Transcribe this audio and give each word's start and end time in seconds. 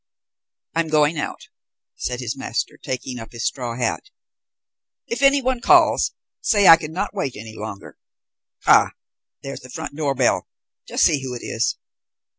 "I 0.73 0.79
am 0.79 0.87
going 0.87 1.19
out," 1.19 1.49
said 1.95 2.21
his 2.21 2.35
master, 2.35 2.75
taking 2.75 3.19
up 3.19 3.33
his 3.33 3.45
straw 3.45 3.75
hat. 3.77 4.09
"If 5.05 5.21
anyone 5.21 5.59
calls, 5.61 6.13
say 6.41 6.67
I 6.67 6.75
could 6.77 6.89
not 6.89 7.13
wait 7.13 7.35
any 7.35 7.53
longer. 7.55 7.99
Ah, 8.65 8.93
there's 9.43 9.59
the 9.59 9.69
front 9.69 9.95
door 9.95 10.15
bell. 10.15 10.47
Just 10.87 11.03
see 11.03 11.21
who 11.21 11.35
it 11.35 11.43
is." 11.45 11.77